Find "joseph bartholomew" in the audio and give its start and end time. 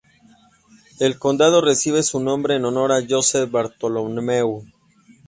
3.07-4.63